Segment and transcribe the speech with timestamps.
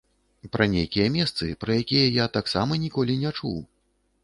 [0.55, 3.57] Пра нейкія месцы, пра якія я таксама ніколі не чуў.